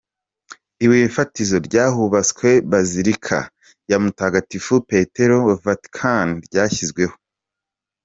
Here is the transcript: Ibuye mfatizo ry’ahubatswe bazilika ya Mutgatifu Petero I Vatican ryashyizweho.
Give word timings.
Ibuye 0.83 1.05
mfatizo 1.11 1.57
ry’ahubatswe 1.67 2.49
bazilika 2.71 3.37
ya 3.89 3.97
Mutgatifu 4.03 4.73
Petero 4.89 5.35
I 5.55 5.57
Vatican 5.65 6.27
ryashyizweho. 6.45 7.15